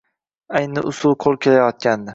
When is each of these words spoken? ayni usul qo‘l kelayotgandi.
ayni 0.61 0.85
usul 0.93 1.17
qo‘l 1.27 1.41
kelayotgandi. 1.47 2.09